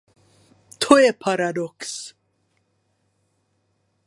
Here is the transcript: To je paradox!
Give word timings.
To 0.79 0.97
je 0.97 1.13
paradox! 1.13 2.15